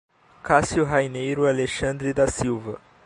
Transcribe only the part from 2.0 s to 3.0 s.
da Silva